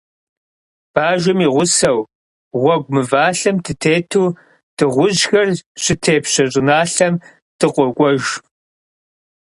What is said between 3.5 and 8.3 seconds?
дытету, дыгъужьхэр щытепщэ щӀыналъэм дыкъокӀуэж.